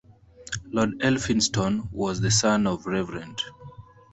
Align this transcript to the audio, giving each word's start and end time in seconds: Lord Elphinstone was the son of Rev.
Lord 0.71 0.99
Elphinstone 1.03 1.87
was 1.91 2.21
the 2.21 2.31
son 2.31 2.65
of 2.65 2.87
Rev. 2.87 3.35